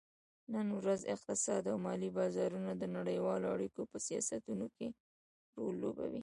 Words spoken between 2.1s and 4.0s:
بازارونه د نړیوالو اړیکو په